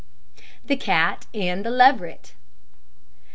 THE 0.65 0.77
CAT 0.77 1.27
AND 1.31 1.63
THE 1.63 1.69
LEVERET. 1.69 2.33